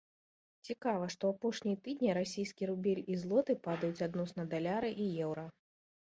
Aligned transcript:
Цікава, 0.69 1.09
што 1.15 1.29
апошнія 1.33 1.77
тыдні 1.87 2.15
расійскі 2.19 2.69
рубель 2.71 3.03
і 3.11 3.19
злоты 3.25 3.57
падаюць 3.69 4.05
адносна 4.09 4.49
даляра 4.57 4.89
і 5.07 5.09
еўра. 5.29 5.47